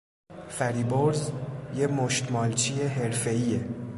[0.49, 1.31] فریبرز
[1.75, 3.65] یه مشتمالچی حرفهایه